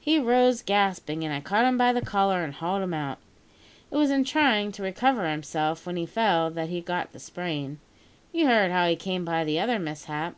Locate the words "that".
6.50-6.70